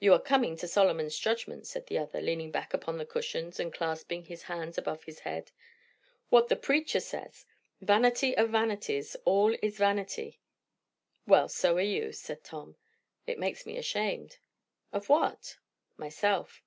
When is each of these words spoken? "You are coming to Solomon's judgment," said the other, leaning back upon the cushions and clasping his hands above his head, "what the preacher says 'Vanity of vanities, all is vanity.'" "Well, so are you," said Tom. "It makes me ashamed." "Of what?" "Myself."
"You 0.00 0.12
are 0.14 0.20
coming 0.20 0.56
to 0.56 0.66
Solomon's 0.66 1.16
judgment," 1.16 1.68
said 1.68 1.86
the 1.86 1.96
other, 1.96 2.20
leaning 2.20 2.50
back 2.50 2.74
upon 2.74 2.98
the 2.98 3.06
cushions 3.06 3.60
and 3.60 3.72
clasping 3.72 4.24
his 4.24 4.42
hands 4.50 4.76
above 4.76 5.04
his 5.04 5.20
head, 5.20 5.52
"what 6.28 6.48
the 6.48 6.56
preacher 6.56 6.98
says 6.98 7.46
'Vanity 7.80 8.36
of 8.36 8.50
vanities, 8.50 9.14
all 9.24 9.54
is 9.62 9.78
vanity.'" 9.78 10.40
"Well, 11.24 11.48
so 11.48 11.76
are 11.76 11.80
you," 11.80 12.10
said 12.10 12.42
Tom. 12.42 12.74
"It 13.28 13.38
makes 13.38 13.64
me 13.64 13.76
ashamed." 13.76 14.38
"Of 14.92 15.08
what?" 15.08 15.58
"Myself." 15.96 16.64